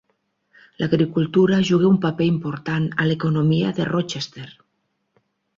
[0.83, 4.51] L'agricultura juga un paper important a l'economia de Rochester.